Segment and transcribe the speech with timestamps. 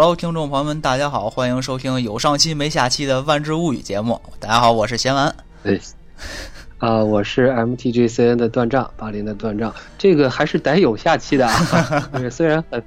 [0.00, 4.18] Hello，听众朋友们，大家好，欢迎收听有上期没下期的《万智物语》节目。
[4.38, 5.26] 大家好，我是贤完。
[5.64, 5.78] 哎，
[6.78, 12.08] 啊，我是 MTGCN 的断账，巴林的断账，这个还是得有下期的啊。
[12.16, 12.82] 对，虽然很，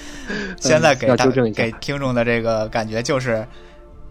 [0.58, 3.46] 现在给大要纠正一下给听众的这个感觉就是，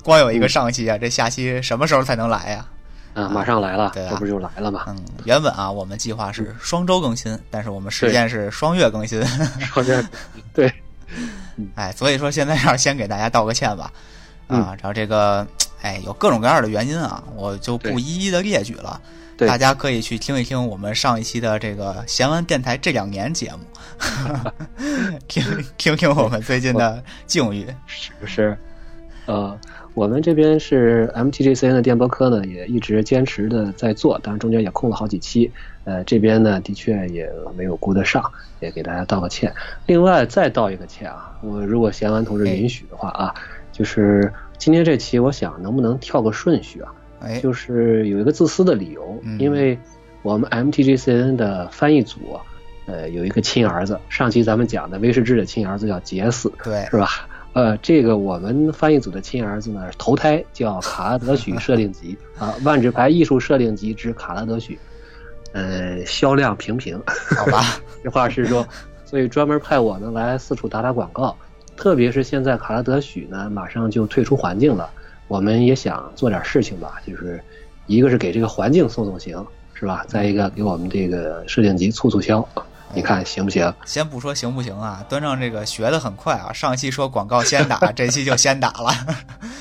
[0.04, 2.68] 光有一个上期啊，这下期什么时候才能来呀？
[3.16, 4.84] 啊，马上来了，对啊这不就来了吗？
[4.90, 9.20] 嗯，原本啊，我们计划是双周更新，但是我们时间是双月更新。
[9.74, 10.06] 双月，
[10.54, 10.72] 对，
[11.76, 13.92] 哎，所以说现在要先给大家道个歉吧。
[14.48, 15.46] 嗯啊，然后这个，
[15.82, 19.02] 哎，有各种各样的原因啊，我就不一一的列举了。
[19.38, 23.60] 对大家可以去听一听我们上一期的这个闲玩电台这两年节目，
[25.28, 25.44] 听
[25.78, 27.66] 听听我们最近的境遇。
[27.86, 28.58] 是不是？
[29.26, 29.60] 呃，
[29.94, 35.52] 我们这边是 MTGCN 的电波科呢，也一直坚持的在做，当然中间也空了好几期。
[35.86, 38.24] 呃，这边呢的确也没有顾得上，
[38.60, 39.54] 也给大家道个歉。
[39.86, 43.34] 另外再道一个歉啊，我如果贤完同志允许的话啊，
[43.72, 46.94] 就是今天这期我想能不能跳个顺序啊？
[47.22, 49.78] 哎，就是有一个自私的理由，嗯因为
[50.22, 52.20] 我们 MTGCN 的翻译组，
[52.88, 57.08] 呃，有一个亲儿子，上期咱们讲的威士忌的亲儿子叫杰斯，对，是吧？
[57.54, 64.78] 呃，这个我们翻译组的亲儿子呢，投胎叫卡拉德许设定集 啊，万智牌艺术设定集之卡拉德许，
[65.56, 67.02] 呃，销量平平，
[67.38, 68.68] 好吧， 实话实说，
[69.06, 71.34] 所以专门派我呢来四处打打广告。
[71.78, 74.90] 特别是现在卡拉德许呢马上就退出环境了，
[75.30, 77.42] 我们也想做点事情吧，就是
[77.88, 80.04] 一个是给这个环境送送行，是吧？
[80.10, 82.46] 再一个给我们这个摄影集促促销，
[82.94, 83.74] 你看行不行？
[83.86, 88.92] 先不说行不行啊，端正这个学的很快啊，上期说广告先打， 这期就先打了。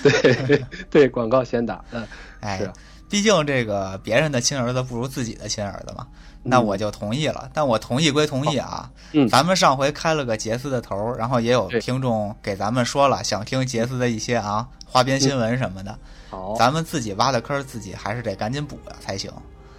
[0.02, 2.04] 对对，广告先打，嗯，
[2.40, 2.70] 哎是，
[3.14, 6.04] 毕竟这个别人的亲儿子不如自己的亲儿子嘛，
[6.42, 7.48] 那我就同意了。
[7.54, 15.96] 但我同意归同意啊，嗯咱们上回开了个杰斯的头儿，然后也有听众给咱们说了，想听杰斯的一些啊花边新闻什么的。
[16.28, 19.30] 好，咱们自己挖的坑儿，自己还是得赶紧补呀才行。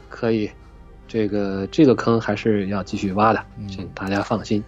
[0.08, 0.50] 可以，
[1.06, 4.64] 这个这个坑还是要继续挖的，嗯请大家放心。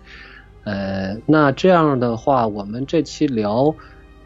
[0.66, 3.74] 呃，那这样的话，我们这期聊，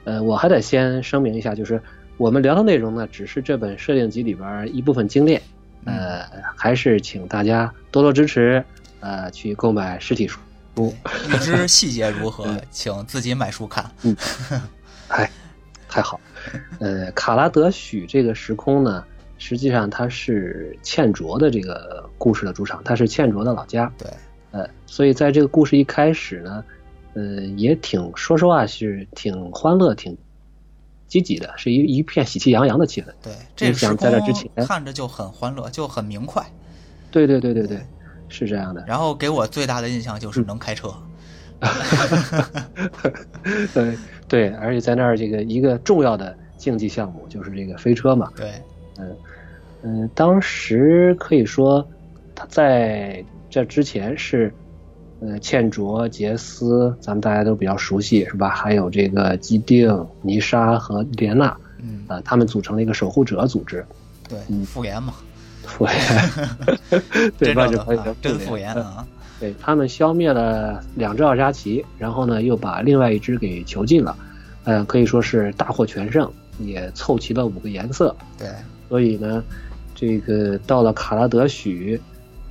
[0.04, 1.80] 呃，我还得先声明一下，就是
[2.22, 5.42] 我们聊的内容呢，只是这本设定集里边一部分精炼，
[5.86, 6.24] 呃，
[6.56, 8.64] 还是请大家多多支持，
[9.00, 10.40] 呃，去购买实体书。
[10.78, 13.90] 预知细节如何，请自己买书看。
[15.10, 15.28] 哎，
[15.90, 16.22] 太好。
[16.78, 19.04] 呃，卡拉德许这个时空呢，
[19.40, 23.92] 实际上它是倩卓的这个故事的主场，它是倩卓的老家。
[23.98, 24.08] 对，
[24.52, 26.64] 呃，所以在这个故事一开始呢，
[27.16, 30.16] 呃，也挺说实话是挺欢乐、挺
[31.12, 33.08] 积极的，是一一片喜气洋洋的气氛。
[33.22, 36.42] 对，这想在这之前看着就很欢乐，就很明快。
[37.12, 37.82] 对对对对对，
[38.30, 38.82] 是这样的。
[38.88, 40.96] 然后给我最大的印象就是能开车。
[43.74, 43.98] 对
[44.30, 48.32] 对，而且在那儿这个一个重要的竞技项目就是这个飞车嘛。
[48.34, 48.54] 对，
[48.98, 49.18] 嗯
[49.82, 51.86] 嗯，当时可以说
[52.34, 54.54] 他在这之前是，
[55.22, 58.50] 呃，茜卓、杰斯，咱们大家都比较熟悉，是吧？
[58.50, 63.86] 还有这个基定、尼莎和莲娜，嗯，啊、他们组成了一个守护者组织。
[64.28, 65.14] 对，嗯复原嘛，
[65.64, 65.96] 复联，
[67.38, 69.08] 对，真万智牌正的啊真复原嗯啊。
[69.40, 74.16] 对他们消灭了两只奥扎奇，然后呢又把另外一只给囚禁了，
[74.64, 78.16] 呃，可以说是大获全胜，也凑齐了五个颜色。
[78.40, 78.48] 对，
[78.90, 79.44] 所以呢，
[79.94, 82.00] 这个到了卡拉德许，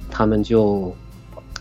[0.09, 0.94] 他们就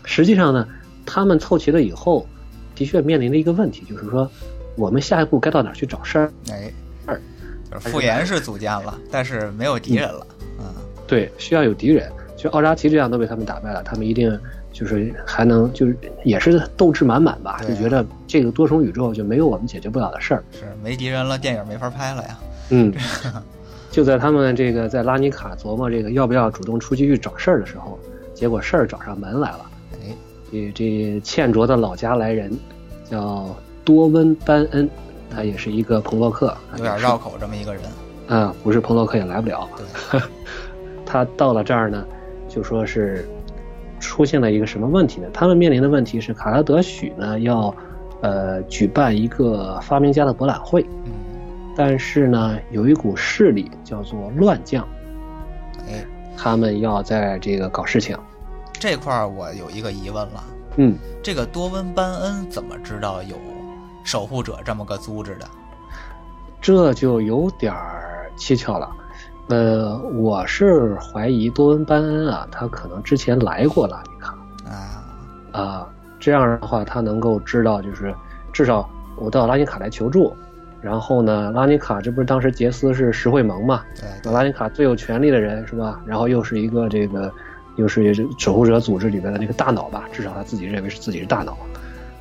[0.04, 0.66] 实际上呢，
[1.04, 2.26] 他们凑齐了以后，
[2.74, 4.30] 的确面临了一个问题，就是说
[4.76, 6.32] 我们下一步该到哪儿去找事儿？
[6.50, 6.72] 哎，
[7.06, 7.20] 二
[7.70, 10.26] 就是复原是组建了，但是没有敌人了。
[10.58, 10.66] 嗯，
[11.06, 12.10] 对，需要有敌人。
[12.36, 14.40] 就奥扎奇这样都被他们打败了，他们一定
[14.72, 15.94] 就是还能就是
[16.24, 20.42] 也是斗志满满吧，就觉得这个多重宇宙就没有我们解决不了的事儿。
[20.52, 22.38] 是没敌人了，电影没法拍了呀。
[22.70, 22.94] 嗯，
[23.92, 27.98] 就在他们这个在拉尼卡琢磨这个要不要主动出击去找事儿的时候，
[28.32, 29.69] 结果事儿找上门来了。
[30.52, 32.50] 哎，这这茜卓的老家来人
[33.04, 33.46] 叫
[33.84, 34.88] 多温班恩，
[35.30, 37.82] 他也是一个朋洛克，有点绕口这么一个人。
[38.28, 39.68] 啊，不是朋洛克也来不了。
[39.76, 40.20] 对，
[41.04, 42.04] 他到了这儿呢，
[42.48, 43.28] 就说是
[43.98, 45.28] 出现了一个什么问题呢？
[45.32, 47.74] 他们面临的问题是卡拉德许呢要
[48.20, 51.12] 呃举办一个发明家的博览会，嗯，
[51.76, 54.86] 但是呢有一股势力叫做乱将，
[55.88, 56.04] 哎，
[56.36, 58.16] 他们要在这个搞事情。
[58.80, 60.44] 这块儿我有一个疑问了，
[60.78, 63.36] 嗯，这个多温班恩怎么知道有
[64.02, 65.46] 守护者这么个组织的？
[66.62, 68.90] 这就有点儿蹊跷了。
[69.48, 74.34] 呃，我是怀疑多温班恩啊，他可能之前来过拉尼卡
[74.66, 75.04] 啊，
[75.52, 75.88] 啊，
[76.18, 78.14] 这样的话他能够知道，就是
[78.50, 80.34] 至少我到拉尼卡来求助。
[80.80, 83.82] 然后呢，拉尼卡这不是当时杰斯是石会盟嘛？
[84.00, 86.00] 对，拉尼卡最有权力的人是吧？
[86.06, 87.30] 然后又是一个这个，
[87.76, 90.08] 又是守护者组织里边的那个大脑吧？
[90.12, 91.56] 至少他自己认为是自己是大脑。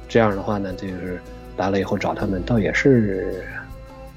[0.08, 1.20] 这样的话呢，就是
[1.58, 3.44] 来了以后找他们，倒也是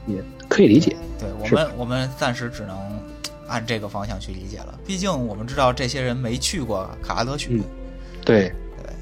[0.06, 0.16] 也
[0.48, 0.96] 可以理解。
[1.18, 2.76] 对我们，我们暂时只能
[3.46, 4.78] 按这个方向去理解了。
[4.86, 7.62] 毕竟我们知道这些人没去过卡拉德许。
[8.24, 8.52] 对
[8.82, 8.92] 对，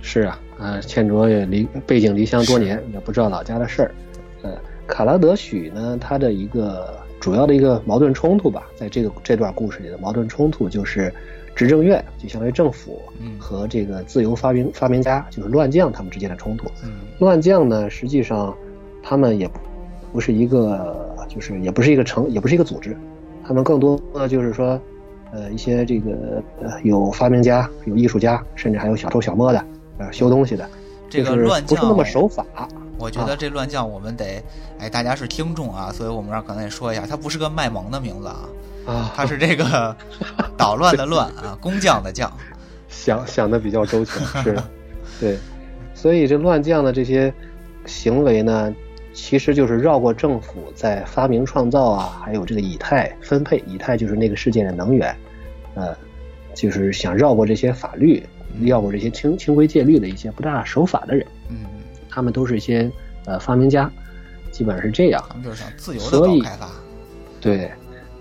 [0.00, 3.94] 是啊，啊，倩卓也离背井离乡多年，也不知道老家的事儿。
[4.42, 4.56] 呃，
[4.86, 11.10] 卡拉德许呢，他的一个主要的一个矛盾冲突吧，在这个这段故事里的矛盾冲突就是
[11.54, 13.00] 执政院，就相当于政府
[13.38, 16.66] 和这个自由发明发明家，就是乱将他们之间的冲突。
[17.18, 18.54] 乱将呢，实际上
[19.02, 19.48] 他们也
[20.12, 22.94] 不是一个，就是也不是一个成，也不是一个组织，
[23.42, 24.78] 他们更多的就是说，
[25.32, 29.64] 呃，一些这个呃有发明家、有艺术家，甚至还有小偷小摸的，
[29.96, 30.68] 呃，修东西的，
[31.08, 32.44] 这个乱将不是那么守法。
[32.96, 34.42] 我觉得这乱将我们得，
[34.78, 38.48] 哎，大家是听众啊，所以我们这儿可能也说一下，他不是个卖萌的名字啊，
[38.86, 39.94] 啊，他是这个
[40.56, 42.32] 捣乱的乱啊， 工匠的匠，
[42.88, 44.56] 想想的比较周全， 是，
[45.20, 45.38] 对，
[45.94, 47.32] 所以这乱将的这些
[47.84, 48.74] 行为呢，
[49.12, 55.14] 其实就是绕过政府在发明创造啊，还有这个以太分配，以太就是那个世界的能源，
[55.74, 55.94] 呃，
[56.54, 58.24] 就是想绕过这些法律，
[58.62, 61.66] 绕过这些清清规戒律的一些不大守法的人，嗯。
[62.14, 62.88] 他们都是一些
[63.26, 63.90] 呃发明家，
[64.52, 65.20] 基本上是这样。
[65.28, 66.70] 他们就是想自由的搞开发。
[67.40, 67.70] 对，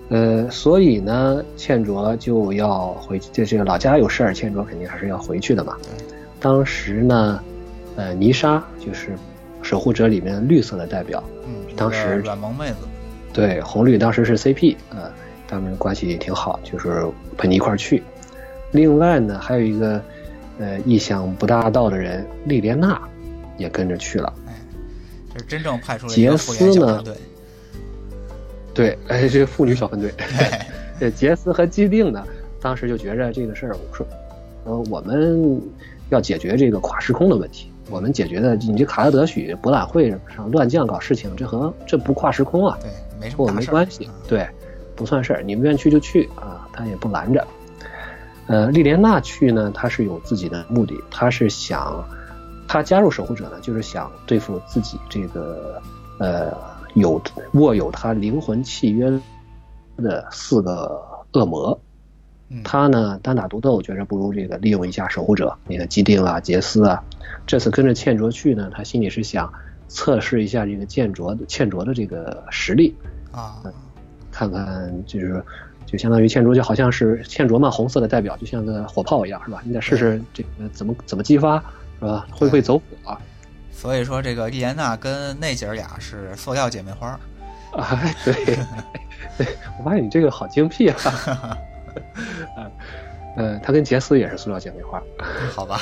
[0.09, 5.77] 呃，所以呢，倩卓就要回，这这个老家有事儿，倩卓肯定还是要回去的嘛。
[6.39, 7.39] 当时呢，
[7.95, 9.11] 呃，泥沙就是
[9.61, 11.23] 守护者里面绿色的代表。
[11.45, 11.53] 嗯。
[11.75, 12.77] 当时软萌妹子。
[13.31, 15.11] 对，红绿当时是 CP，呃，
[15.47, 17.05] 他们关系也挺好，就是
[17.37, 18.01] 陪你一块儿去。
[18.71, 20.01] 另外呢，还有一个
[20.59, 22.99] 呃意想不大到的人，莉莲娜。
[23.57, 24.53] 也跟着去了，哎，
[25.33, 27.13] 这是真正派出了一个复联小分队。
[28.73, 30.11] 对，哎，这个妇女小分队。
[31.00, 32.25] 这杰斯和基定呢，
[32.59, 34.07] 当时就觉着这个事儿，我说，
[34.65, 35.61] 呃，我们
[36.09, 37.71] 要解决这个跨时空的问题。
[37.89, 42.77] 我们解决的，你这卡拉德许博览会上乱将搞事情，这和这不跨时空啊？
[42.81, 42.89] 对，
[43.19, 44.09] 没什么跟我没关系。
[44.27, 44.47] 对，
[44.95, 47.45] 不算事儿，你们愿意去就去啊，他也不拦着。
[48.47, 52.03] 呃，莉莲娜去呢，她是有自己的目的，她是想。
[52.68, 55.81] 他加入守护者呢，就是想对付自己这个
[56.19, 56.51] 呃
[56.95, 57.21] 有
[57.54, 59.12] 握有他灵魂契约
[59.98, 61.01] 的四个
[61.33, 61.80] 恶魔。
[62.63, 67.04] 他呢单打独斗，觉着不如这个利用一下守护者，那个基定啊、杰斯啊。
[67.48, 69.51] 这次跟着倩卓去呢，他心里是想
[69.88, 72.95] 测试一下这个倩卓的倩卓的这个实力
[73.32, 73.58] 啊，
[74.32, 75.43] 看看就是
[75.88, 79.60] 就相当于倩卓就好像是倩卓嘛，红色的代表就像个火炮一样，是吧？
[79.65, 81.63] 你得试试这个怎么怎么激发。
[82.03, 82.27] 是吧？
[82.31, 83.17] 会不会走火？
[83.72, 87.17] 所以说，这个莉莲娜跟那姐儿俩是塑料姐妹花。
[87.77, 88.33] 哎，对，
[89.38, 89.48] 对，
[89.79, 90.98] 我发现你这个好精辟啊！
[93.38, 95.01] 呃，他跟杰斯也是塑料姐妹花。
[95.51, 95.79] 好吧。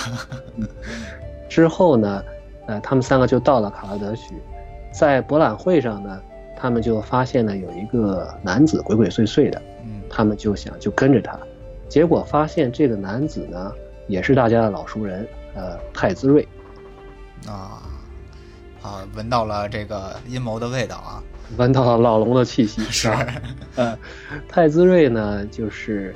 [1.50, 2.24] 之后呢，
[2.68, 4.36] 呃，他们三个就到了卡拉德许，
[4.94, 6.22] 在博览会上呢，
[6.56, 11.38] 他们就发现了有一个男子鬼鬼祟祟的，嗯，他们就想就跟着他，
[11.90, 13.72] 结果发现这个男子呢，
[14.08, 15.28] 也是大家的老熟人。
[15.53, 16.48] 呃，太子睿，
[17.46, 17.81] 啊，
[18.81, 21.24] 啊，闻到了这个阴谋的味道啊，
[21.58, 23.12] 闻到了老龙的气息， 是。
[23.75, 23.98] 呃，
[24.48, 26.15] 太子睿呢，就是，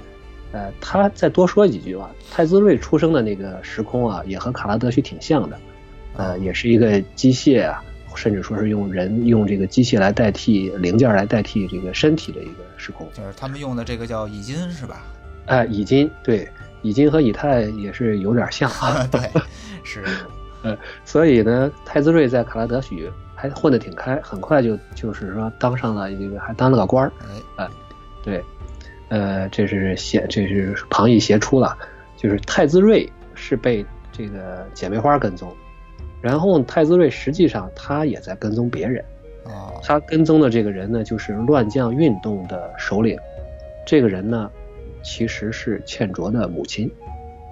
[0.52, 2.10] 呃，他再多说几句吧。
[2.32, 5.60] 太子睿出生的那个时空啊，也和卡拉德许挺像的，
[6.16, 7.84] 呃，也是一个机械啊，
[8.16, 13.06] 甚至说是用人用这个机械来代替零件来代替这个身体的一个时空。
[13.14, 15.04] 就是他们用的这个叫乙金是吧？
[15.48, 16.48] 哎，乙金，对。
[16.86, 19.20] 乙金和以太也是有点像啊， 对，
[19.84, 20.04] 是，
[20.62, 27.12] 呃， 所以呢，太子睿在卡拉德许还混得挺开，很快就就是说当上了这个，还当了个官儿，
[27.56, 27.68] 哎，
[28.24, 28.44] 对，
[29.10, 31.76] 呃，这是邪，这是旁逸斜出了，
[32.18, 35.52] 就是太子睿是被这个姐妹花跟踪，
[36.22, 39.04] 然后太子睿实际上他也在跟踪别人，
[39.46, 43.18] 哦，他跟踪的这个人呢，就是乱将运动的首领，
[43.88, 44.52] 这个人呢。
[45.06, 46.92] 其实是茜卓的母亲，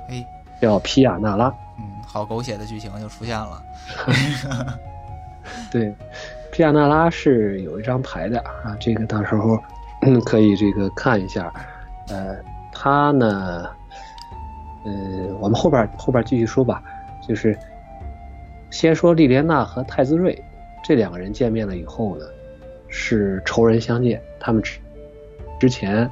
[0.10, 0.25] 哎，
[0.60, 1.53] 叫皮亚娜拉。
[1.77, 3.63] 嗯，好狗血的剧情就出现了。
[5.72, 5.93] 对，
[6.51, 9.57] 皮亚娜拉是有一张牌的啊，这个到时候
[10.01, 11.53] 嗯可以这个看一下。
[12.07, 12.36] 呃，
[12.72, 13.69] 他呢，
[14.83, 14.91] 呃，
[15.39, 16.81] 我们后边后边继续说吧。
[17.25, 17.57] 就是
[18.72, 20.43] 先说莉莲娜和太子瑞
[20.83, 22.25] 这两个人见面了以后呢，
[22.88, 24.19] 是仇人相见。
[24.39, 24.79] 他们之
[25.60, 26.10] 之前。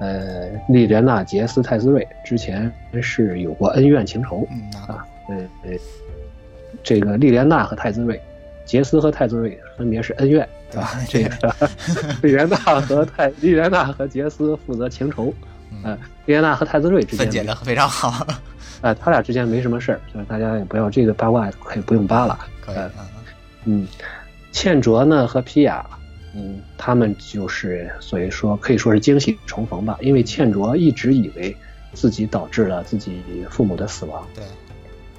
[0.00, 2.70] 呃，莉莲娜·杰斯·泰斯瑞之前
[3.00, 4.46] 是有过恩怨情仇
[4.88, 5.78] 啊，呃呃，
[6.82, 8.20] 这个莉莲娜和太子睿，
[8.64, 10.90] 杰斯和太子睿分别是恩怨，对吧？
[11.08, 11.54] 这个
[12.22, 15.32] 莉莲娜和泰莉莲娜和杰斯负责情仇，
[15.84, 15.94] 呃，
[16.26, 18.26] 莉莲娜和太子睿之间分解的非常好。
[18.82, 22.38] 啊，他俩之间没什么事儿，就是大家也不要这个八卦可以不用扒了。
[22.60, 22.76] 可以，
[23.64, 23.86] 嗯，
[24.52, 25.86] 茜卓呢和皮雅，
[26.34, 31.56] 嗯，他们就是所以说可以说是惊喜重逢吧，因为倩卓一直以为
[31.92, 34.44] 自己导致了自己父母的死亡，对，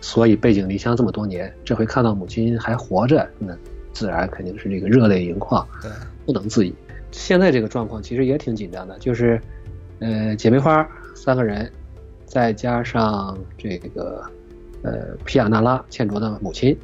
[0.01, 3.55] 所以背井离乡这么多年，这回看到母亲还活着，那
[3.93, 5.89] 自然肯定是这个热泪盈眶，对，
[6.25, 6.73] 不能自已。
[7.11, 9.39] 现在这个状况其实也挺紧张的，就是
[9.99, 11.71] 呃，姐妹花三个人。
[12.25, 14.21] 再加上这个，
[14.81, 16.75] 呃，皮亚纳拉倩卓的母亲，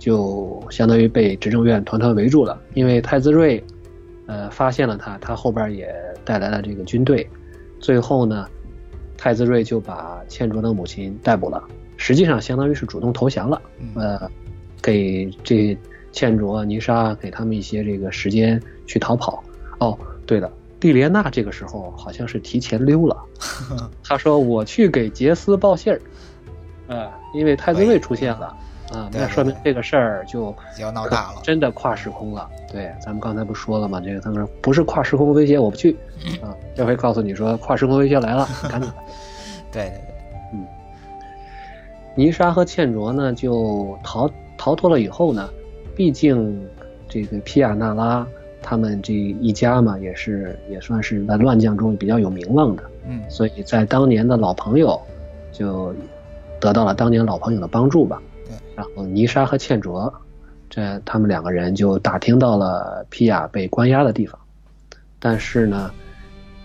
[0.00, 2.60] 就相当于被执政院团团围住了。
[2.74, 3.62] 因为太子睿，
[4.26, 7.24] 呃，发现了他，他后边也带来了这个军队。
[7.78, 8.48] 最后呢，
[9.16, 11.62] 太子睿就把茜卓的母亲逮捕了。
[11.96, 13.60] 实际上，相当于是主动投降了。
[13.94, 14.28] 呃，
[14.82, 15.76] 给这
[16.10, 19.44] 茜卓、泥沙给他们一些这个时间去逃跑。
[19.78, 20.50] 哦，对了。
[20.80, 23.14] 蒂莲娜这个时候好像是提前溜了，
[24.02, 26.00] 他说：“我去给杰斯报信儿，
[26.86, 28.56] 呃，因为太子睿出现了，
[28.92, 32.48] 啊，那说明这个事儿就要闹大了，真的跨时空了。
[32.70, 34.00] 对，咱们刚才不说了吗？
[34.04, 35.96] 这个他们说不是跨时空威胁，我不去，
[36.42, 38.90] 啊，这回告诉你说跨时空威胁来了，赶紧。
[39.72, 40.00] 对对对，
[40.52, 40.66] 嗯，
[42.14, 44.28] 泥沙和茜卓呢就逃
[44.58, 45.48] 逃脱了以后呢，
[45.94, 46.66] 毕竟
[47.08, 48.26] 这个皮亚纳拉。
[48.62, 55.00] 他们这一家嘛，也是也算是在乱将中比较有名望的，嗯，所以在当年的老朋友，
[55.50, 55.94] 就
[56.60, 58.20] 得到了当年老朋友的帮助吧。
[58.80, 60.12] 对，然后泥沙和茜卓，
[60.68, 64.38] 这他们两个人就打听到了皮亚被关押的地方，
[65.18, 65.90] 但是呢，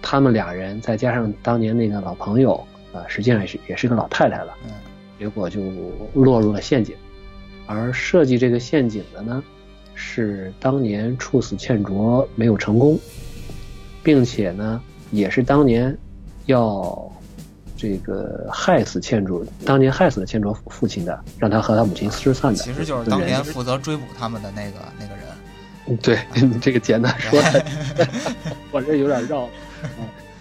[0.01, 2.55] 他们俩人再加上当年那个老朋友，
[2.93, 4.71] 啊，实际上也是也是个老太太了，嗯，
[5.19, 5.61] 结果就
[6.13, 6.95] 落入了陷阱，
[7.65, 9.43] 而设计这个陷阱的呢。
[9.97, 12.99] 是当年处死茜卓没有成功，
[14.03, 15.97] 并且呢，也是当年
[16.47, 17.09] 要
[17.77, 25.97] 这个害死茜卓，当年害死了茜卓父亲的，让他和他母亲失散的，其实就是当年负责追捕他们的那个那个人。
[26.01, 26.19] 对，
[26.59, 27.39] 这个简单说，
[28.71, 29.47] 我这有点绕。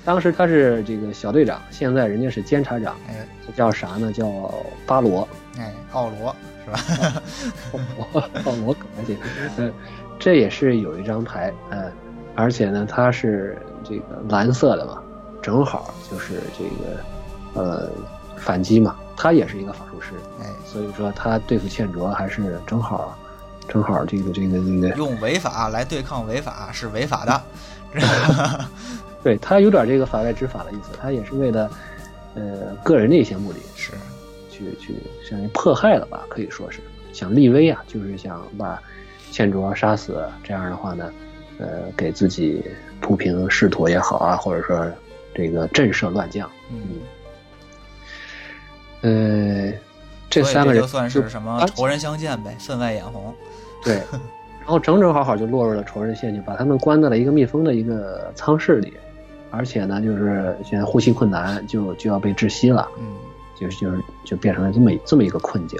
[0.04, 3.14] 当时他是这个小队长，现在人家是监察长，哎，
[3.54, 4.12] 叫啥呢？
[4.12, 4.54] 叫
[4.86, 5.26] 巴罗，
[5.58, 6.34] 哎，奥罗。
[6.64, 7.22] 是吧？
[8.46, 9.14] 奥罗格这，
[9.58, 9.70] 嗯，
[10.18, 11.92] 这也是有一张牌，嗯，
[12.34, 14.98] 而且呢，它是这个蓝色的嘛，
[15.42, 17.04] 正好就是这个，
[17.54, 17.88] 呃，
[18.36, 23.16] 反击嘛，他也是一个法术师，哎，所以说他对付倩卓还是正好，
[23.68, 27.42] 正好这个这个这个用违法来对抗违法是违法的，
[29.22, 31.70] 对他有点这个法外执法的意思，他也是为了，
[32.34, 33.92] 呃，个人的一些目的，是。
[34.56, 34.94] 去去，
[35.28, 36.78] 相当于迫害了吧，可以说是
[37.12, 38.80] 想立威啊，就是想把
[39.32, 40.24] 倩卓杀死。
[40.44, 41.12] 这样的话呢，
[41.58, 42.64] 呃，给自己
[43.00, 44.86] 铺平仕途也好啊，或者说
[45.34, 46.48] 这个震慑乱将。
[46.70, 47.00] 嗯，
[49.04, 49.72] 呃，
[50.28, 53.32] 这三个人就算是什么仇人相见呗，分外眼红。
[53.84, 53.94] 对，
[54.60, 58.92] 然后整整好好就落入了仇人陷阱，把他们关在了一个密封的一个舱室里，
[59.52, 62.88] 而且呢，就是现在呼吸困难，就就要被窒息了。
[62.98, 63.04] 嗯。
[63.56, 65.78] 就是就是就变成了这么这么一个困境，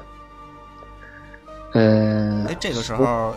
[1.72, 3.34] 呃，哎，这个时候，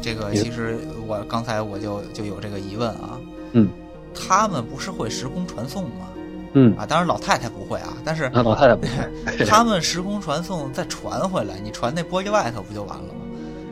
[0.00, 3.18] 这个其实我刚才我就就有这个疑问啊，
[3.54, 3.68] 嗯，
[4.14, 6.06] 他们不是会时空传送吗？
[6.52, 13.20] 嗯啊，当然老太太不会啊，但是老太太不会， 他们时空传送再传回来，你传那玻璃外头不就完了吗？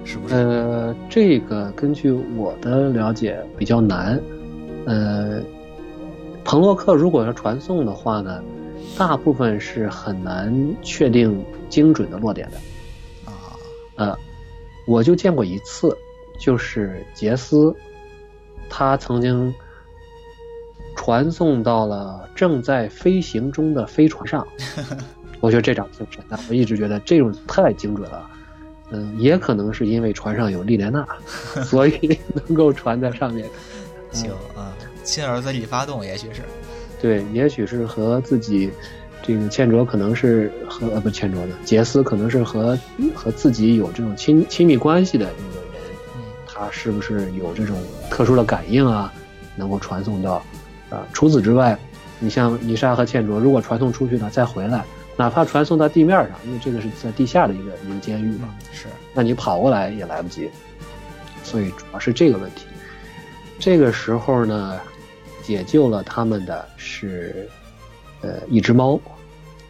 [0.05, 0.35] 是不是？
[0.35, 4.21] 呃，这个根据我的了解比较难，
[4.87, 5.41] 呃，
[6.45, 8.43] 彭洛克如果要传送的话呢？
[8.97, 12.57] 大部分是很难确定精准的落点的，
[13.31, 13.53] 啊，
[13.97, 14.17] 呃，
[14.87, 15.95] 我就见过一次，
[16.39, 17.75] 就是杰斯，
[18.71, 19.53] 他曾经
[20.97, 24.45] 传送到了正在飞行中的飞船上，
[25.39, 28.29] 我觉得这张挺神的，我一直觉得这种太精准了，
[28.91, 31.07] 嗯，也可能是因为船上有莉莲娜，
[31.63, 33.47] 所以能够传在上面，
[34.11, 34.75] 行啊，
[35.05, 36.41] 亲儿子李发动，也许是。
[37.01, 38.71] 对，也许是和自己
[39.23, 42.77] 这个倩卓可能是和呃不倩卓的杰斯可能是和
[43.15, 45.85] 和自己有这种亲亲密关系的那个人，
[46.47, 47.77] 他是不是有这种
[48.11, 49.13] 特殊的感应啊，
[49.55, 50.43] 能够传送到
[50.91, 51.07] 啊？
[51.13, 51.79] 除此之外，
[52.19, 54.85] 你像泥沙和茜卓，如果传送出去呢再回来，
[55.17, 60.51] 哪怕传送到地面上，因为这个是在地下的一个一个监狱嘛，是，那你跑过来也来不及，
[61.43, 62.67] 所以主要是这个问题。
[63.59, 64.81] 这个时候呢？
[65.43, 67.49] 解救了他们的是，
[68.21, 68.99] 呃，一只猫，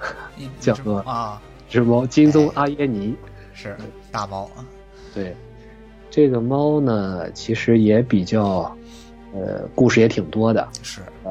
[0.58, 3.14] 叫做啊，只猫金棕阿耶尼，
[3.52, 3.76] 是
[4.10, 4.64] 大猫啊。
[5.12, 5.36] 对，
[6.10, 8.74] 这个猫呢，其实也比较，
[9.36, 10.66] 呃，故事也挺多的。
[10.82, 11.28] 是啊，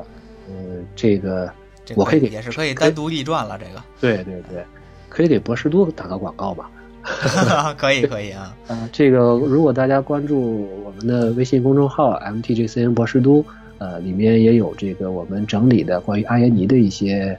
[0.47, 0.53] 呃，
[0.95, 1.51] 这个
[1.95, 4.63] 我可以给也是可以单独立传了，这个对对对，
[5.09, 6.69] 可以给博士都打个广告吧。
[7.77, 8.55] 可以可以啊。
[8.67, 13.45] 啊，这个如果大家关注我们的微信公众号 MTGCN 博士都，
[13.77, 17.37] 呃，里面也有这个我们整理的关于阿耶尼的一些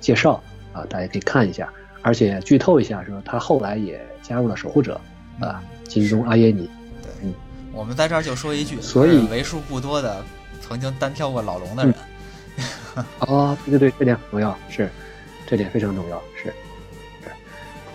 [0.00, 1.68] 介绍啊，大家可以看一下。
[2.02, 5.00] 而且剧透一下，说他后来也加入了守护者
[5.40, 6.70] 啊，金钟阿耶尼。
[7.72, 10.24] 我们在这儿就说一句，所以为数不多的
[10.60, 11.94] 曾经单挑过老龙的人。
[13.20, 14.90] 哦，对对对，这点很重要，是，
[15.46, 16.52] 这点非常重要，是，
[17.22, 17.30] 是，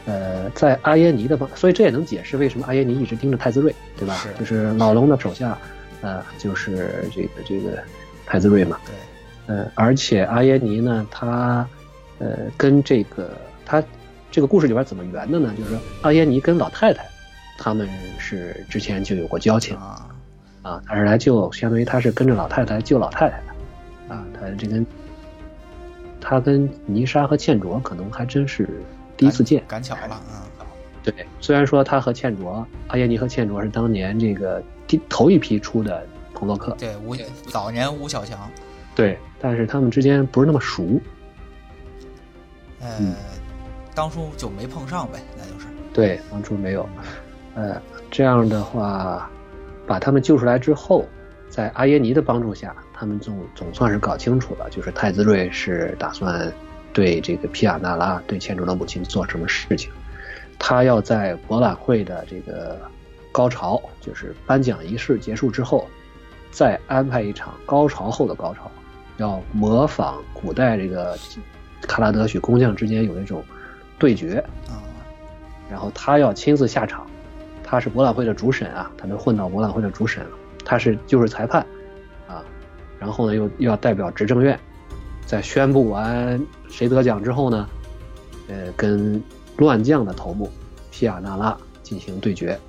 [0.05, 4.15] 呃，在阿耶尼的方，所以这也能解释为什么阿耶尼一直盯着太子睿，对吧？
[4.15, 5.57] 是就是老龙的手下，
[6.01, 7.83] 呃，就是这个这个
[8.25, 11.67] 太子睿嘛，对，呃，而且阿耶尼呢，他，
[12.19, 13.29] 呃，跟这个
[13.65, 13.83] 他
[14.31, 15.53] 这个故事里边怎么圆的呢？
[15.57, 17.05] 就是说阿耶尼跟老太太，
[17.63, 17.87] 他们
[18.19, 20.09] 是之前就有过交情啊，
[20.63, 24.85] 啊，他是来救，相当于他是跟着老太太来救老太太的，啊，他这跟
[26.19, 28.67] 他跟泥沙和倩卓可能还真是
[29.15, 29.63] 第一次见。
[29.65, 30.43] 赶巧了啊。
[31.03, 37.15] 对，虽然说他和倩卓，阿耶尼和倩卓是当年这个第头一批出的朋洛克，对，吴
[37.49, 38.37] 早年吴小强，
[38.93, 40.99] 对，但是他们之间不是那么熟。
[42.81, 43.15] 呃，嗯
[43.95, 45.67] 当初就没碰上呗，那就是。
[45.93, 46.85] 对，当初没有。
[47.55, 49.29] 呃，这样的话，
[49.85, 51.05] 把他们救出来之后，
[51.49, 56.51] 在阿耶尼的帮助下，他们总总算是搞清楚了，就是太子睿是打算
[56.91, 59.91] 对这个皮亚纳拉，对千主的母亲做什么事情。
[60.57, 62.79] 他要在博览会的这个
[63.31, 65.87] 高潮，就是颁奖仪式结束之后，
[66.51, 68.71] 再安排一场高潮后的高潮，
[69.17, 71.17] 要模仿古代这个
[71.81, 73.43] 卡拉德许工匠之间有那种
[73.99, 74.79] 对决，啊，
[75.69, 77.05] 然后他要亲自下场，
[77.63, 80.31] 他是博览会的主审啊，他能混到博览会的主审了，
[80.65, 81.65] 他是就是裁判，
[82.27, 82.43] 啊，
[82.99, 84.59] 然后呢又又要代表执政院，
[85.25, 87.67] 在宣布完谁得奖之后呢，
[88.47, 89.21] 呃，跟
[89.57, 90.51] 乱将的头目
[90.91, 92.59] 皮亚纳拉进行对决，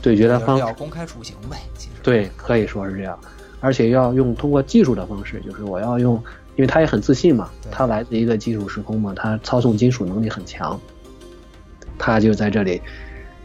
[0.00, 1.92] 对决的方式要公开处刑呗，其实。
[2.02, 3.18] 对，可以说是这样，
[3.60, 6.14] 而且要用通过技术的方式，就是我要用，
[6.56, 10.78] 因为他也很自信嘛，他来自一个金属时空嘛，他操纵金属能力很强，
[11.96, 12.82] 他就在这里，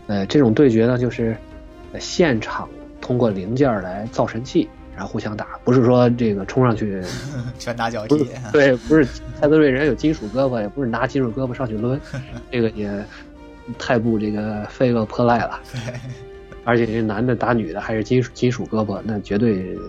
[0.08, 1.36] 呃，这种对决呢，就是
[1.94, 2.68] 呃现场
[3.00, 7.02] 通过零件来造神器，然后互相打，不是说这个冲上去，
[7.60, 8.30] 拳打脚踢。
[8.52, 9.06] 对，不是
[9.40, 12.00] 太子瑞人有金属胳膊，也不是拿金属胳膊上去抡，
[12.52, 12.90] 这个也
[13.78, 15.60] 太不这个飞蛾破赖了。
[15.72, 15.94] 对，
[16.64, 19.82] 而且这男的打女的还是金属金属胳膊，那绝对呃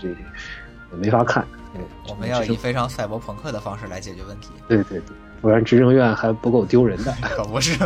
[0.00, 0.08] 这
[0.96, 1.44] 没法看。
[1.74, 7.12] 嗯我们要以非常赛博朋克的方式来解决问题，对对对，不然执政院还不够丢人的。
[7.22, 7.78] 可不是。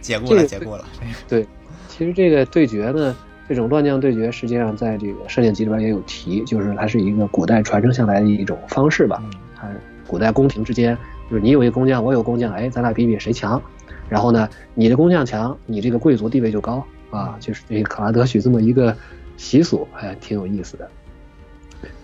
[0.00, 0.84] 解雇了，解雇了。
[1.28, 1.46] 对，
[1.88, 3.16] 其实这个对决呢，
[3.48, 9.22] 这种乱将对决，实际上在这个《射箭集》里边也有提，就是它是一个古代传承下来的一种方式吧。
[9.24, 9.68] 嗯，它
[10.06, 10.96] 古代宫廷之间，
[11.30, 13.60] 就是你有一个工匠，我有工匠，哎，咱俩比比谁强。
[14.08, 18.96] 然后呢，你的工匠强，你这个贵族地位就高啊，就是这个卡拉德许这么一个
[19.36, 20.88] 习俗，还，挺有意思的，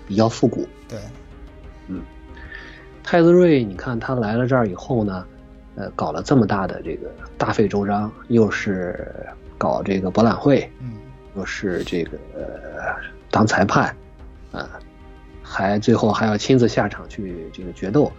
[0.09, 0.66] 比较复古。
[0.88, 0.98] 对，
[3.12, 5.27] 太子睿，你看他来了这儿以后呢，
[5.75, 9.07] 呃，搞了这么大的这个大费周章，又是
[9.59, 10.94] 搞这个博览会，嗯，
[11.37, 12.96] 又是这个、呃、
[13.31, 13.94] 当裁判，
[14.51, 14.66] 啊、
[15.42, 18.11] 还最后还要亲自下场去这个决斗。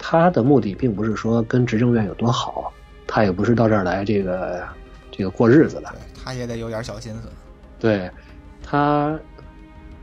[0.00, 2.72] 他的目的并不是说跟执政院有多好，
[3.06, 4.66] 他也不是到这儿来这个
[5.12, 7.28] 这个过日子的，他也得有点小心思。
[7.78, 8.10] 对，
[8.64, 9.16] 他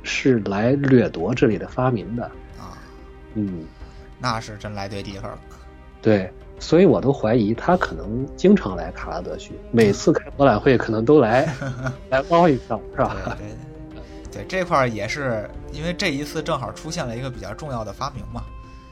[0.03, 2.23] 是来掠夺这里的发明的，
[2.57, 2.79] 啊，
[3.33, 3.65] 嗯。
[4.19, 5.39] 那是真来对地方了。
[6.01, 11.47] 对，所以我都怀疑他可能经常来卡拉德区，每次开博览会可能都来
[12.09, 13.37] 来捞一票，是吧？
[13.37, 18.43] 对对，这块儿也是因为这一次正好出现了一个比较重要的发明嘛。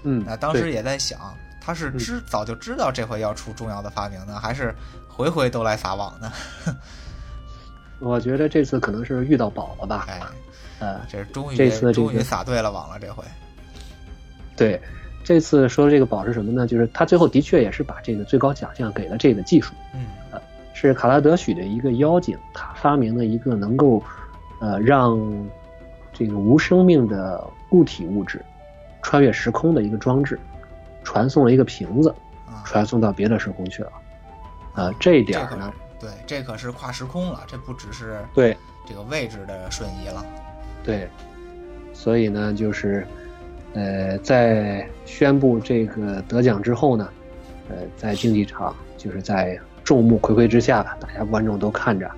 [0.04, 1.20] 嗯，那当时也在想，
[1.62, 4.74] 他是知早就知道这回要出重要的发明呢，还是
[5.08, 6.32] 回回都来撒网呢？
[8.00, 10.06] 我觉得这次可能是遇到宝了吧？
[10.10, 10.22] 哎，
[10.80, 13.24] 呃，这终于这次终于撒对了网了，这回。
[14.58, 14.82] 对，
[15.26, 16.68] 这次说的这个宝是什么呢？
[16.68, 20.06] 就是他最后的确也是把这个最高奖项给了这个技术，嗯
[20.74, 24.04] 是卡拉德许的一个妖精，他发明了一个能够
[24.60, 25.20] 呃让
[26.14, 28.40] 这个无生命的固体物质
[29.02, 30.40] 穿越时空的一个装置，
[31.04, 32.14] 传送了一个瓶子。
[32.48, 33.92] 啊，传送到别的时空去了。
[34.76, 40.24] 呃，这一点儿呢，对，这可是跨时空了，这不只是对这个位置的瞬移了。
[40.84, 41.10] 对，
[41.92, 43.08] 所以呢，就是
[43.76, 47.10] 呃，在宣布这个得奖之后呢，
[47.70, 52.10] 呃，在竞技场就是在众目睽睽之下，大家观众都看着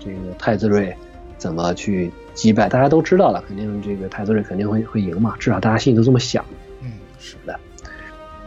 [0.00, 0.92] 这个太子睿
[1.36, 6.42] 怎么去击败，大家都知道了，肯定这个太子睿肯定会会赢嘛，至少大家心里都这么想。
[6.80, 6.90] 嗯，
[7.20, 7.54] 是的。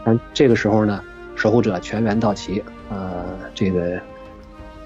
[0.04, 1.00] 但这个时候呢，
[1.36, 4.00] 守护者全员到齐，呃，这个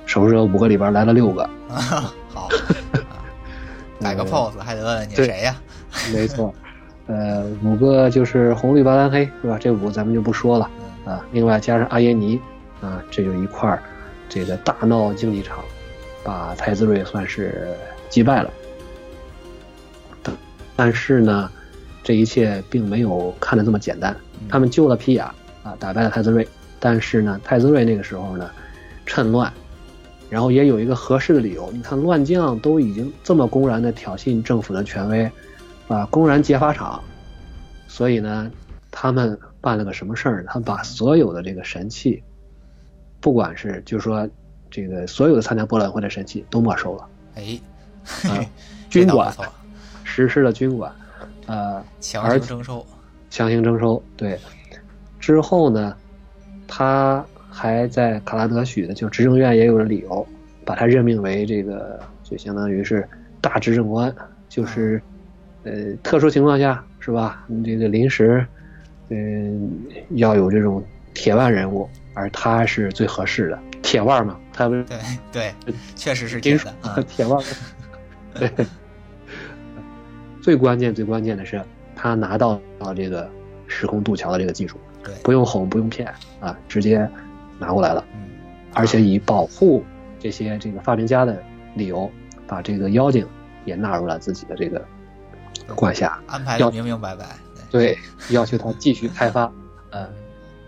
[0.04, 1.42] 守护者五个里边来了六个。
[1.70, 2.48] 啊 好，
[3.98, 5.56] 摆个 pose 还得问问你谁呀？
[6.12, 6.54] 没错。
[7.06, 9.58] 呃，五个就是红绿白蓝黑是吧？
[9.58, 10.70] 这五个咱们就不说了
[11.04, 11.26] 啊。
[11.32, 12.40] 另外加上阿耶尼
[12.80, 13.82] 啊，这就一块儿，
[14.28, 15.58] 这个大闹竞技场，
[16.22, 17.68] 把太子睿算是
[18.08, 18.50] 击败了。
[20.22, 20.36] 但
[20.76, 21.50] 但是呢，
[22.04, 24.16] 这一切并没有看得这么简单。
[24.48, 25.34] 他们救了皮亚
[25.64, 26.46] 啊，打败了太子睿。
[26.78, 28.50] 但是呢，太子睿那个时候呢，
[29.06, 29.52] 趁乱，
[30.30, 31.70] 然后也有一个合适的理由。
[31.72, 35.30] 你看，乱将都已经这么公然的挑衅政府的权威。
[35.88, 37.02] 啊，公然劫法场，
[37.86, 38.50] 所以呢，
[38.90, 40.44] 他们办了个什么事儿？
[40.46, 42.22] 他们把所有的这个神器，
[43.20, 44.26] 不管是就是说
[44.70, 47.06] 这个所有的参加博览会的神器都没收了。
[47.34, 47.60] 哎，
[48.88, 49.34] 军管
[50.02, 50.90] 实施了军管，
[51.46, 52.86] 呃，强行征收，
[53.28, 54.02] 强行征收。
[54.16, 54.38] 对，
[55.20, 55.94] 之后呢，
[56.66, 60.26] 他还在卡拉德许的就执政院也有了理由，
[60.64, 63.06] 把他任命为这个就相当于是
[63.42, 64.14] 大执政官，
[64.48, 65.02] 就是。
[65.64, 67.44] 呃，特殊情况下是吧？
[67.46, 68.44] 你这个临时，
[69.10, 69.70] 嗯，
[70.10, 70.82] 要有这种
[71.14, 74.36] 铁腕人物，而他是最合适的铁腕嘛？
[74.52, 74.98] 他不是对
[75.30, 75.54] 对，
[75.94, 76.68] 确实是金属
[77.06, 77.42] 铁腕。
[78.34, 78.50] 对，
[80.40, 81.62] 最关键最关键的是，
[81.94, 83.30] 他拿到了这个
[83.66, 87.08] 时空渡桥的这个技术，对，不用哄不用骗啊，直接
[87.58, 88.04] 拿过来了。
[88.14, 88.30] 嗯，
[88.74, 89.84] 而且以保护
[90.18, 91.40] 这些这个发明家的
[91.74, 92.10] 理由，
[92.46, 93.24] 把这个妖精
[93.64, 94.84] 也纳入了自己的这个。
[95.74, 97.36] 管辖安排的明明白白，
[97.70, 97.96] 对，
[98.30, 99.50] 要求他继续开发。
[99.90, 100.08] 嗯，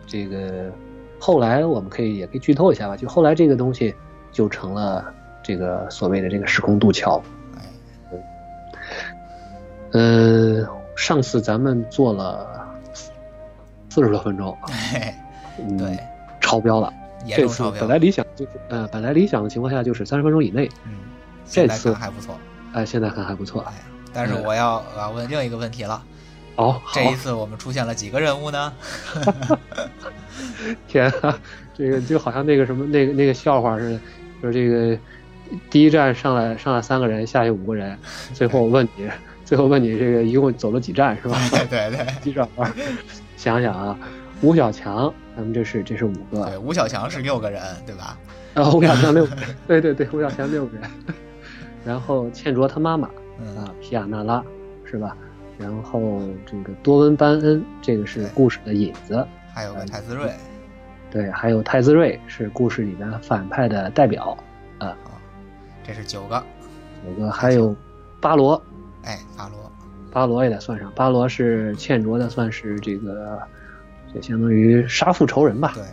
[0.07, 0.71] 这个
[1.19, 3.95] 后来我们可以也可以剧透一下吧，就后来这个东西
[4.31, 5.05] 就成了
[5.43, 7.23] 这个所谓的这个时空渡桥。
[9.93, 10.67] 嗯，
[10.97, 12.67] 上次咱们做了
[13.89, 14.57] 四十多分钟，
[15.79, 15.99] 对，
[16.41, 16.93] 超标了。
[17.29, 20.69] 这次本来理想就是呃，本来理想的情况下就是三十分钟以内。
[20.85, 20.99] 嗯，
[21.47, 22.37] 这次还不错。
[22.73, 23.65] 哎，现在看还不错。
[24.15, 26.01] 但是我要我要问另一个问题了，
[26.57, 28.73] 哦，这一次我们出现了几个人物呢？
[30.89, 31.39] 天啊，
[31.77, 34.01] 这个就好像那个什么那个那个笑话似的，
[34.41, 34.99] 就是这个
[35.69, 37.99] 第一站上来上来三个人，下去五个人，
[38.33, 39.11] 最后我问你，
[39.45, 41.39] 最后问你这个一共走了几站是吧？
[41.51, 42.73] 对对对，几 转弯？
[43.37, 43.99] 想想啊，
[44.41, 48.17] 吴小强，咱们这是这是五个，对，吴小强是六个人对吧？
[48.55, 50.91] 啊，吴小强六个人， 对对对，吴小强六个人，
[51.85, 53.11] 然后倩卓他妈妈。
[53.39, 54.43] 啊，皮亚纳拉
[54.85, 55.17] 是吧？
[55.57, 59.27] 然后这个多温班恩，这个是故事的引子。
[59.55, 60.31] 还有个太子睿，
[61.11, 64.37] 对，还有太子睿是故事里面反派的代表。
[64.79, 64.97] 啊，
[65.85, 66.43] 这是九个，
[67.07, 67.75] 九个，还有
[68.21, 68.61] 巴罗。
[69.05, 69.73] 哎，巴罗，
[70.11, 70.91] 巴罗也得算上。
[70.97, 73.41] 巴罗是欠卓的，算是这个，
[74.13, 75.73] 就相当于杀父仇人吧。
[75.75, 75.85] 对。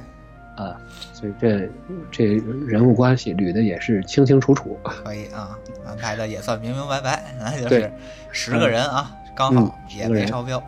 [0.62, 0.78] 啊，
[1.13, 1.69] 所以这
[2.12, 2.26] 这
[2.67, 7.91] 人物关系捋的也是清清楚楚， 可以啊，安排的也算明明白白，那就是
[8.32, 10.62] 十个人啊，刚好也没超标。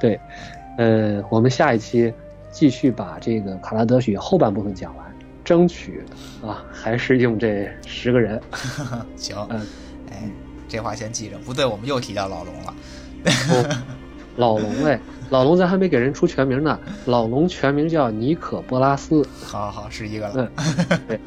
[0.00, 0.18] 对，
[0.78, 2.12] 呃，我们下一期
[2.50, 5.06] 继续把这个卡拉德许后半部分讲完，
[5.44, 6.02] 争取
[6.42, 8.40] 啊，还是用这十个人。
[9.16, 9.60] 行，嗯，
[10.10, 10.22] 哎，
[10.68, 12.74] 这话先记着，不对，我们又提到老龙了。
[14.36, 14.98] 老龙哎。
[15.30, 19.26] 老龙咱还没给人出全名呢，老龙全名叫尼可波拉斯。
[19.42, 20.48] 好好是一个了，
[21.08, 21.18] 对，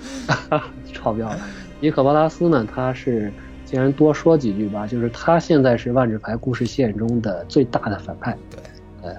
[0.93, 1.39] 超标了。
[1.81, 3.33] 尼可波拉斯呢，他是
[3.65, 8.37] 既然多说几句吧，就是他现在是万智牌故事线中的最大的反派。
[8.51, 9.17] 对，呃，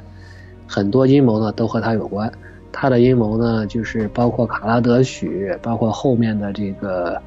[0.67, 2.31] 很多阴谋呢都和他有关。
[2.73, 7.21] 他的阴谋呢，就是包括卡拉德许，包括后面的这个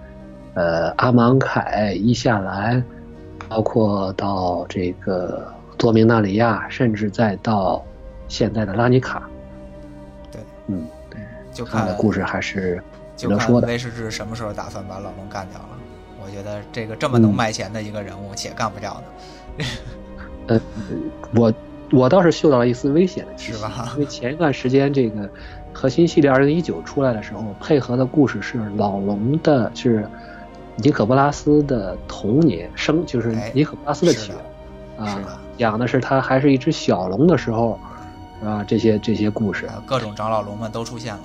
[0.54, 2.84] 呃阿芒凯、伊夏兰，
[3.50, 5.54] 包括到这个。
[5.82, 7.84] 多明纳里亚，甚至再到
[8.28, 9.28] 现在的拉尼卡，
[10.32, 11.20] 对，嗯，对，
[11.52, 12.80] 就看故事还是
[13.18, 13.66] 值得说的。
[13.68, 15.70] 威士治什么时候打算把老龙干掉了？
[16.24, 19.02] 我觉得这个这么能卖钱的一个人物，且干不掉
[19.58, 19.66] 呢。
[20.50, 20.62] 呃，
[21.34, 21.52] 我
[21.92, 23.90] 我倒是嗅到了一丝危险的是吧？
[23.96, 25.28] 因为前一段时间这个
[25.74, 30.08] 核心系列二零一九出来的时候，配合的故事是老龙的，是
[30.76, 34.38] 尼可波拉斯的童年生，就是尼可波拉斯的起源。
[35.08, 37.80] 啊，讲的是他还是一只小龙的时候，
[38.44, 41.22] 啊，这些这些故事，各种长老龙们都出现了。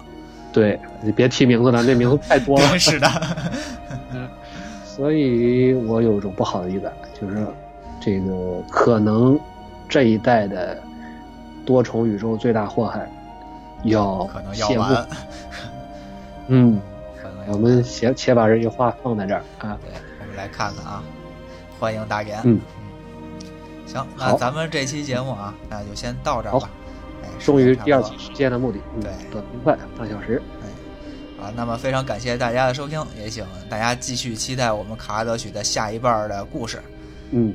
[0.52, 2.66] 对，你别提名字了，那名字太多了。
[2.78, 3.08] 是的，
[4.84, 7.46] 所以我有种不好的预感，就是
[7.98, 9.40] 这个可能
[9.88, 10.78] 这一代的
[11.64, 13.10] 多重宇宙最大祸害
[13.84, 15.08] 要可能要完。
[16.48, 16.78] 嗯，
[17.48, 19.78] 我们且且把这句话放在这儿啊。
[19.82, 21.02] 对，我们来看看啊，
[21.80, 22.38] 欢迎大言。
[22.44, 22.60] 嗯，
[23.86, 26.68] 行，那咱们这期节目啊，那就先到这儿吧。
[27.22, 30.42] 哎，终于第二期实现的目的，对，短平快，半小时。
[30.62, 36.82] 哎，啊，那么非常感谢大家的收听，也请大家继续期待我们卡拉德曲的下一半的故事。
[37.30, 37.54] 嗯。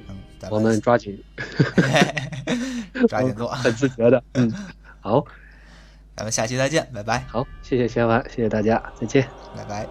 [0.49, 1.23] 我们抓紧，
[3.07, 4.51] 抓紧做， 很自觉的，嗯，
[4.99, 5.23] 好，
[6.15, 7.23] 咱们下期再见，拜拜。
[7.27, 9.87] 好，谢谢千万，谢谢大家，再见，拜拜。